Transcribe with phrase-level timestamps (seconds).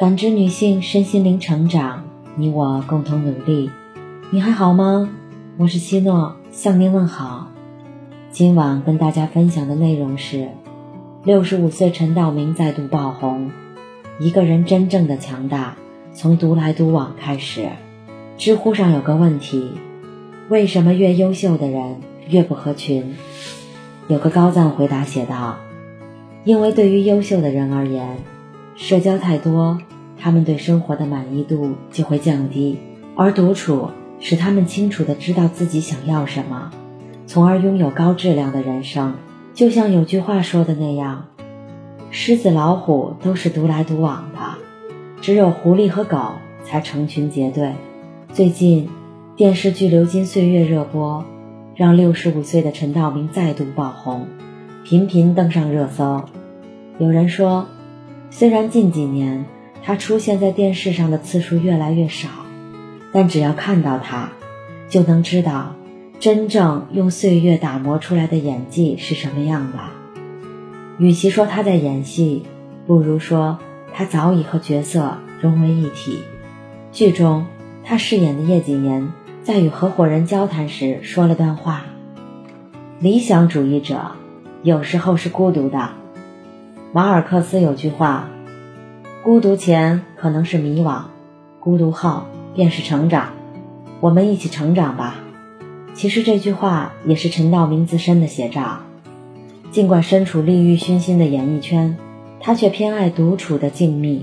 [0.00, 3.70] 感知女性身心灵成长，你我共同努力。
[4.30, 5.10] 你还好吗？
[5.58, 7.48] 我是希诺，向您问好。
[8.30, 10.48] 今晚跟大家分享的内容是：
[11.22, 13.50] 六十五岁陈道明再度爆红。
[14.18, 15.76] 一个人真正的强大，
[16.14, 17.68] 从独来独往开始。
[18.38, 19.70] 知乎上有个问题：
[20.48, 21.96] 为什么越优秀的人
[22.26, 23.16] 越不合群？
[24.08, 25.58] 有个高赞回答写道：
[26.44, 28.16] 因为对于优秀的人而言，
[28.76, 29.78] 社交太多。
[30.22, 32.78] 他们对生活的满意度就会降低，
[33.16, 33.88] 而独处
[34.20, 36.70] 使他们清楚地知道自己想要什么，
[37.26, 39.14] 从而拥有高质量的人生。
[39.54, 41.28] 就像有句话说的那样
[42.12, 44.38] ：“狮子、老虎都是独来独往的，
[45.22, 46.32] 只有狐狸和狗
[46.64, 47.72] 才成群结队。”
[48.32, 48.90] 最近
[49.36, 51.24] 电视剧《流金岁月》热播，
[51.74, 54.26] 让六十五岁的陈道明再度爆红，
[54.84, 56.24] 频频登上热搜。
[56.98, 57.66] 有人说，
[58.32, 59.44] 虽然近几年，
[59.82, 62.28] 他出现在电视上的次数越来越少，
[63.12, 64.30] 但只要看到他，
[64.88, 65.74] 就能知道
[66.20, 69.78] 真正用岁月打磨出来的演技是什么样的。
[70.98, 72.44] 与其说他在演戏，
[72.86, 73.58] 不如说
[73.92, 76.20] 他早已和角色融为一体。
[76.92, 77.46] 剧中，
[77.84, 81.84] 他饰演的叶谨言在与合伙人交谈时说了段话
[83.00, 84.12] ：“理想主义者
[84.62, 85.90] 有时候是孤独的。”
[86.92, 88.28] 马尔克斯有句话。
[89.22, 91.02] 孤独前可能是迷惘，
[91.60, 93.28] 孤独后便是成长。
[94.00, 95.14] 我们一起成长吧。
[95.94, 98.78] 其实这句话也是陈道明自身的写照。
[99.70, 101.96] 尽管身处利欲熏心的演艺圈，
[102.40, 104.22] 他却偏爱独处的静谧。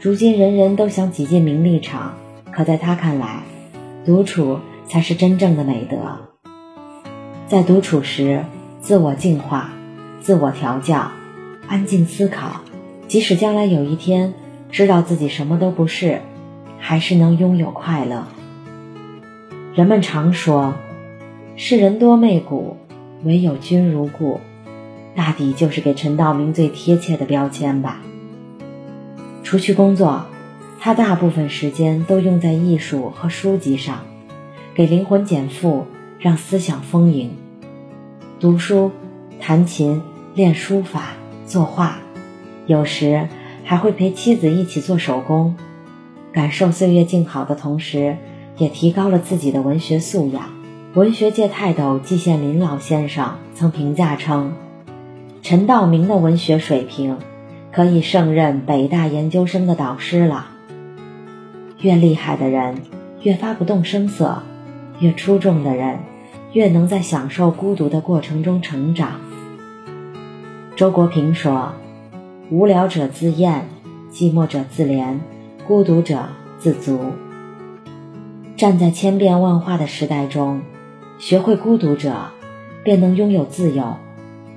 [0.00, 2.14] 如今人人都想挤进名利场，
[2.50, 3.44] 可在他看来，
[4.04, 5.96] 独处才是真正的美德。
[7.46, 8.44] 在独处时，
[8.80, 9.70] 自我净化，
[10.20, 11.12] 自我调教，
[11.70, 12.62] 安静思考。
[13.06, 14.34] 即使将来有一天
[14.72, 16.20] 知道自己什么都不是，
[16.80, 18.26] 还是能拥有快乐。
[19.72, 20.74] 人们常说，
[21.54, 22.76] 世人多媚骨，
[23.22, 24.40] 唯有君如故，
[25.14, 28.00] 大抵就是给陈道明最贴切的标签吧。
[29.44, 30.26] 除去工作，
[30.80, 34.00] 他大部分时间都用在艺术和书籍上，
[34.74, 35.86] 给灵魂减负，
[36.18, 37.30] 让思想丰盈。
[38.40, 38.90] 读书、
[39.38, 40.02] 弹琴、
[40.34, 41.10] 练书法、
[41.50, 41.98] 作画。
[42.66, 43.26] 有时
[43.64, 45.56] 还会陪妻子一起做手工，
[46.32, 48.16] 感受岁月静好的同时，
[48.56, 50.44] 也提高了自己的文学素养。
[50.94, 54.52] 文学界泰斗季羡林老先生曾评价称
[55.42, 57.18] ：“陈道明的文学水平，
[57.72, 60.46] 可以胜任北大研究生的导师了。”
[61.80, 62.76] 越厉害的人，
[63.22, 64.42] 越发不动声色；
[65.00, 65.98] 越出众的人，
[66.52, 69.20] 越能在享受孤独的过程中成长。
[70.80, 71.74] 周国平说。
[72.50, 73.68] 无聊者自厌，
[74.10, 75.18] 寂寞者自怜，
[75.68, 76.98] 孤独者自足。
[78.56, 80.62] 站在千变万化的时代中，
[81.18, 82.14] 学会孤独者，
[82.82, 83.96] 便能拥有自由，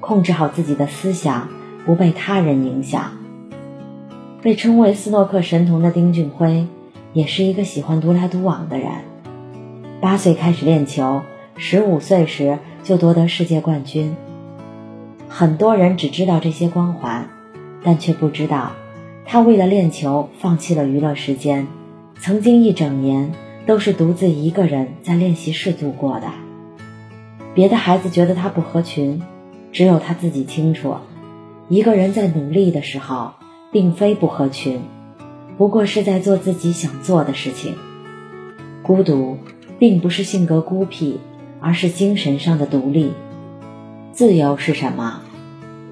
[0.00, 1.50] 控制好自己的思想，
[1.84, 3.18] 不被他人影响。
[4.40, 6.66] 被称为斯诺克神童的丁俊晖，
[7.12, 8.88] 也是一个喜欢独来独往的人。
[10.00, 11.20] 八岁开始练球，
[11.58, 14.16] 十五岁时就夺得世界冠军。
[15.28, 17.28] 很多人只知道这些光环。
[17.82, 18.72] 但却不知道，
[19.24, 21.68] 他为了练球放弃了娱乐时间，
[22.18, 23.32] 曾经一整年
[23.64, 26.26] 都是独自一个人在练习室度过的。
[27.54, 29.22] 别的孩子觉得他不合群，
[29.70, 30.96] 只有他自己清楚，
[31.68, 33.34] 一个人在努力的时候，
[33.70, 34.80] 并非不合群，
[35.56, 37.76] 不过是在做自己想做的事情。
[38.82, 39.38] 孤独
[39.78, 41.20] 并不是性格孤僻，
[41.60, 43.12] 而是精神上的独立。
[44.16, 45.20] 自由是什么？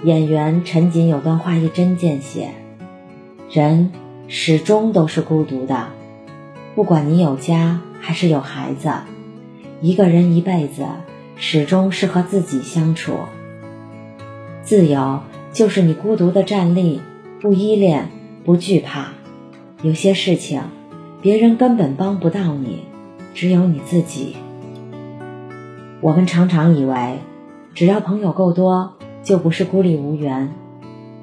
[0.02, 2.52] 演员陈瑾有段话一针见血：
[3.50, 3.92] 人
[4.28, 5.88] 始终都是孤独的，
[6.74, 8.90] 不管你有家还是有孩子，
[9.82, 10.86] 一个人一辈子
[11.36, 13.12] 始终是和自己相处。
[14.62, 15.20] 自由
[15.52, 17.02] 就是你孤独的站立，
[17.42, 18.08] 不依恋，
[18.42, 19.08] 不惧怕。
[19.82, 20.62] 有些事情，
[21.20, 22.84] 别人根本帮不到你，
[23.34, 24.34] 只有你自己。
[26.00, 27.19] 我们常常以为，
[27.75, 28.94] 只要朋友够多。
[29.25, 30.53] 就不是孤立无援，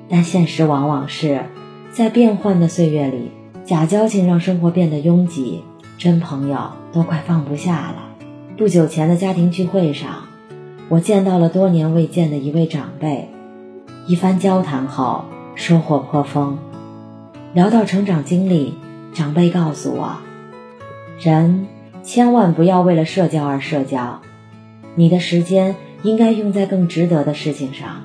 [0.10, 1.46] 但现实往往是，
[1.92, 3.30] 在变幻的岁月里，
[3.64, 5.64] 假交情让生活变得拥挤，
[6.00, 7.98] 真朋友都快放不下了。
[8.58, 10.24] 不久前的家庭聚会上，
[10.90, 13.30] 我见到了多年未见的一位长辈，
[14.08, 16.58] 一番交谈后，收获颇丰。
[17.54, 18.74] 聊到成长经历，
[19.14, 20.18] 长辈告诉我，
[21.20, 21.68] 人
[22.02, 24.22] 千万不要为了社交而社交，
[24.96, 25.76] 你的时间。
[26.04, 28.04] 应该用在更值得的事情上。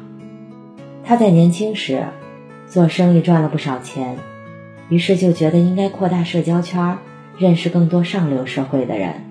[1.04, 2.04] 他在年轻时
[2.66, 4.18] 做生意赚了不少钱，
[4.88, 6.98] 于是就觉得应该扩大社交圈，
[7.38, 9.24] 认识更多上流社会的人。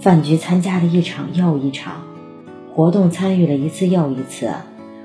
[0.00, 2.02] 饭局参加了一场又一场，
[2.74, 4.50] 活动参与了一次又一次，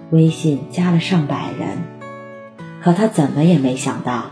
[0.09, 1.77] 微信加了上百人。
[2.81, 4.31] 可他怎么也没想到，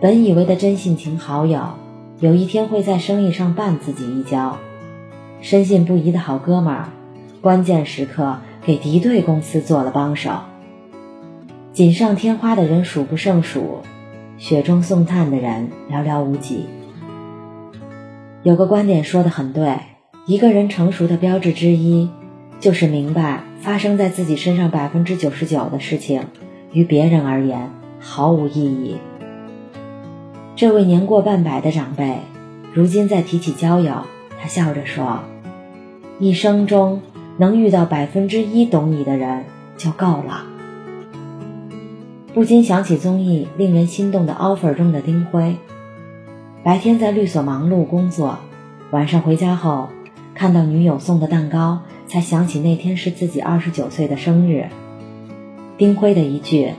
[0.00, 1.60] 本以为的真性情好友，
[2.20, 4.58] 有一天会在生意上绊自己一跤。
[5.40, 6.88] 深信不疑的好哥们儿，
[7.42, 10.30] 关键时刻给敌对公司做了帮手。
[11.72, 13.80] 锦上添花的人数不胜数，
[14.38, 16.66] 雪中送炭的人寥寥无几。
[18.44, 19.76] 有个观点说的很对，
[20.24, 22.10] 一个人成熟的标志之一，
[22.60, 26.26] 就是明白发生在自己身上百分之九十九的事情，
[26.72, 28.98] 于别人而言毫无意义。
[30.54, 32.18] 这位年过半百的长辈，
[32.72, 34.06] 如今在提起交友，
[34.40, 35.18] 他笑着说。
[36.20, 37.02] 一生中
[37.38, 39.44] 能遇到百分之一懂你的人
[39.76, 40.44] 就够了。
[42.34, 45.56] 不禁想起综艺令人心动的 offer 中的丁辉，
[46.62, 48.38] 白天在律所忙碌工作，
[48.90, 49.88] 晚上回家后
[50.34, 54.68] 看到女友送的蛋糕，才想起那天是自己二十九岁的生日。
[55.76, 56.72] 丁辉的一句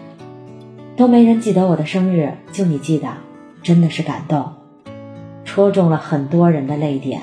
[0.97, 3.09] “都没人记得我的生日，就你记得”，
[3.61, 4.53] 真的是感动，
[5.45, 7.21] 戳中了很多人的泪点。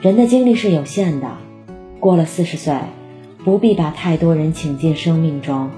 [0.00, 1.28] 人的精力是有限的，
[2.00, 2.74] 过了四十岁，
[3.44, 5.70] 不必把太多人请进生命中，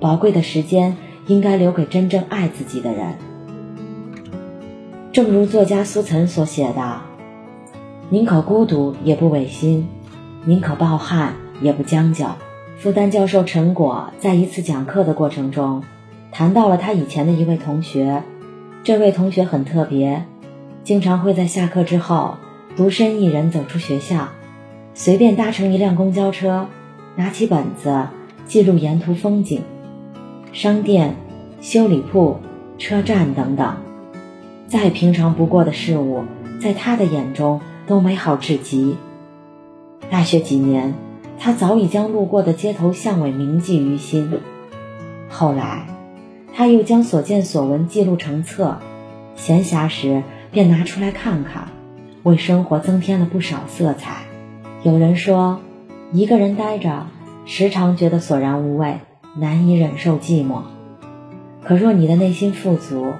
[0.00, 0.96] 宝贵的时间
[1.26, 3.14] 应该留给真正爱自己的人。
[5.12, 7.02] 正如作家苏岑所写的
[8.08, 9.86] ：“宁可孤独也不违心，
[10.44, 12.24] 宁可抱憾也不将就。”
[12.78, 15.82] 复旦教授陈果在一次讲课的过程中，
[16.32, 18.22] 谈到了他以前的一位同学，
[18.82, 20.24] 这位同学很特别，
[20.82, 22.36] 经常会在下课之后。
[22.76, 24.30] 独身一人走出学校，
[24.96, 26.68] 随便搭乘一辆公交车，
[27.16, 28.06] 拿起本子
[28.46, 29.62] 记录沿途风景、
[30.52, 31.16] 商店、
[31.60, 32.38] 修理铺、
[32.78, 33.74] 车站等等，
[34.68, 36.22] 再平常不过的事物，
[36.62, 38.96] 在他的眼中都美好至极。
[40.08, 40.94] 大学几年，
[41.40, 44.30] 他早已将路过的街头巷尾铭记于心。
[45.28, 45.88] 后来，
[46.54, 48.78] 他又将所见所闻记录成册，
[49.34, 51.66] 闲暇时便拿出来看看。
[52.22, 54.22] 为生活增添了不少色彩。
[54.84, 55.60] 有人说，
[56.12, 57.06] 一个人呆着，
[57.46, 58.98] 时常觉得索然无味，
[59.34, 60.60] 难以忍受寂寞。
[61.62, 63.14] 可若你的内心富足，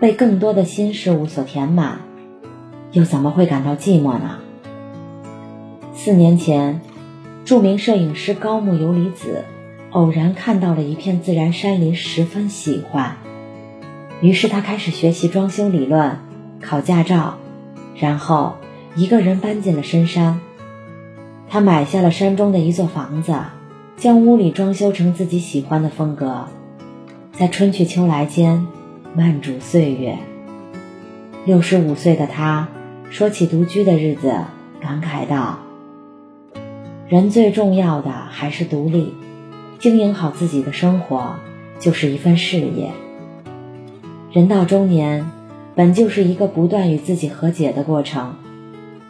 [0.00, 1.98] 被更多的新事物所填满，
[2.92, 4.38] 又怎么会感到寂寞呢？
[5.92, 6.80] 四年前，
[7.44, 9.44] 著名摄影师高木游离子
[9.90, 13.18] 偶然看到了一片自然山林，十分喜欢，
[14.22, 16.16] 于是他开始学习装修理论，
[16.62, 17.34] 考驾照。
[17.96, 18.54] 然后，
[18.96, 20.40] 一个人搬进了深山。
[21.54, 23.32] 他买下了山中的一座房子，
[23.96, 26.48] 将屋里装修成自己喜欢的风格，
[27.30, 28.66] 在春去秋来间，
[29.14, 30.18] 慢煮岁月。
[31.44, 32.66] 六十五岁的他，
[33.08, 34.34] 说起独居的日子，
[34.80, 35.60] 感慨道
[37.06, 39.14] ：“人最重要的还是独立，
[39.78, 41.36] 经营好自己的生活，
[41.78, 42.90] 就是一份事业。
[44.32, 45.30] 人到中年。”
[45.76, 48.34] 本就是一个不断与自己和解的过程，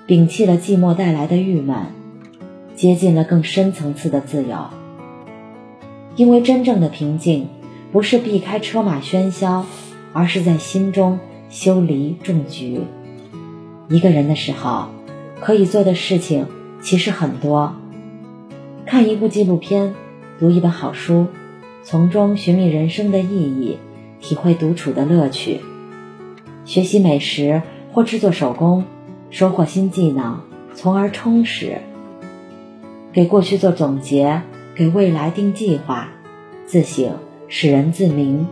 [0.07, 1.77] 摒弃了寂寞带来的郁闷，
[2.75, 4.71] 接近了更深层次的自由。
[6.17, 7.49] 因为真正的平静，
[7.93, 9.67] 不是避开车马喧嚣，
[10.13, 11.19] 而是在心中
[11.51, 12.81] 修篱种菊。
[13.89, 14.87] 一个人的时候，
[15.41, 16.47] 可以做的事情
[16.81, 17.75] 其实很多：
[18.87, 19.95] 看一部纪录片，
[20.39, 21.27] 读一本好书，
[21.83, 23.79] 从中寻觅人生的意义，
[24.21, 25.61] 体会独处的乐趣。
[26.65, 27.63] 学习美食
[27.93, 28.85] 或制作手工，
[29.31, 30.41] 收获新技能，
[30.75, 31.79] 从而充实；
[33.15, 34.43] 给过去做总结，
[34.75, 36.09] 给未来定计划，
[36.67, 37.13] 自省
[37.47, 38.45] 使人自明。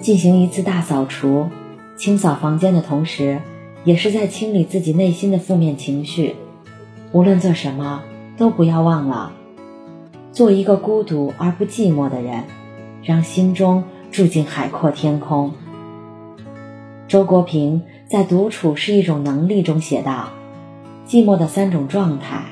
[0.00, 1.48] 进行一次大扫除，
[1.98, 3.42] 清扫房间的同时，
[3.84, 6.34] 也是在清理自己内心的负面情绪。
[7.12, 8.02] 无论做什么，
[8.38, 9.32] 都不要忘了，
[10.32, 12.44] 做一个孤独而不寂寞的人，
[13.02, 15.52] 让心中住进海阔天空。
[17.06, 20.30] 周国平在《独处是一种能力》中写道
[21.06, 22.44] ：“寂寞的三种状态，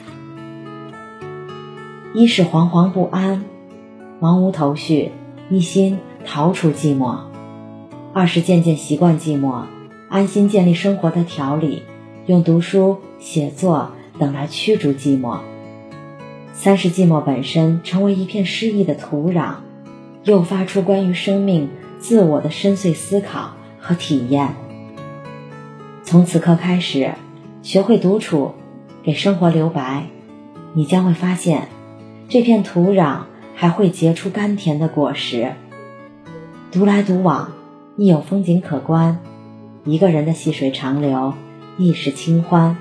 [2.15, 3.45] 一是惶惶不安，
[4.21, 5.13] 茫无头绪，
[5.49, 7.19] 一心逃出寂寞；
[8.13, 9.63] 二是渐渐习惯寂寞，
[10.09, 11.83] 安心建立生活的条理，
[12.27, 15.39] 用读书、写作等来驱逐寂寞；
[16.53, 19.55] 三是寂寞本身成为一片诗意的土壤，
[20.25, 23.53] 诱发出关于生命、自我的深邃思考。”
[23.83, 24.55] 和体验。
[26.05, 27.15] 从此刻开始，
[27.63, 28.53] 学会独处，
[29.03, 30.05] 给生活留白，
[30.75, 31.69] 你将会发现，
[32.31, 33.23] 这片土壤
[33.57, 35.53] 还会结出甘甜的果实。
[36.71, 37.51] 独来独往，
[37.97, 39.17] 亦有风景可观；
[39.83, 41.35] 一个人的细水长流，
[41.77, 42.77] 亦是清欢。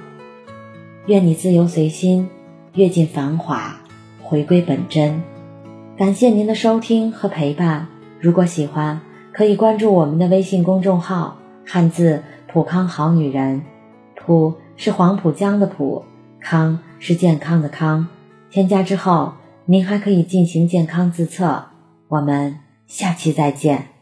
[1.08, 2.30] 愿你自由随心，
[2.76, 3.82] 阅尽繁华，
[4.22, 5.20] 回归本真。
[5.98, 7.88] 感谢您的收听和陪伴。
[8.20, 9.02] 如果喜欢，
[9.34, 13.64] 可以关注我们的微信公众号“汉字普康好女人”，
[14.16, 16.06] 普是黄浦江的浦，
[16.40, 18.08] 康是健康的康。
[18.52, 19.34] 添加之后，
[19.70, 21.66] 您还可以进行健康自测。
[22.08, 22.58] 我们
[22.88, 23.99] 下期再见。